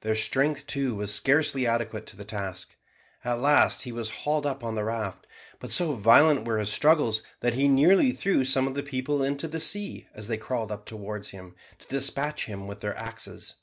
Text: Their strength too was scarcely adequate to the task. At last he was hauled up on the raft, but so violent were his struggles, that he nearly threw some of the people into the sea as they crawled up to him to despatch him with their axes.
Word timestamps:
Their 0.00 0.16
strength 0.16 0.66
too 0.66 0.94
was 0.94 1.14
scarcely 1.14 1.66
adequate 1.66 2.06
to 2.06 2.16
the 2.16 2.24
task. 2.24 2.76
At 3.26 3.40
last 3.40 3.82
he 3.82 3.92
was 3.92 4.08
hauled 4.24 4.46
up 4.46 4.64
on 4.64 4.74
the 4.74 4.84
raft, 4.84 5.26
but 5.60 5.70
so 5.70 5.92
violent 5.92 6.46
were 6.46 6.56
his 6.56 6.72
struggles, 6.72 7.22
that 7.40 7.52
he 7.52 7.68
nearly 7.68 8.12
threw 8.12 8.42
some 8.46 8.66
of 8.66 8.72
the 8.72 8.82
people 8.82 9.22
into 9.22 9.46
the 9.46 9.60
sea 9.60 10.08
as 10.14 10.28
they 10.28 10.38
crawled 10.38 10.72
up 10.72 10.86
to 10.86 10.96
him 11.20 11.54
to 11.78 11.88
despatch 11.88 12.46
him 12.46 12.66
with 12.66 12.80
their 12.80 12.96
axes. 12.96 13.56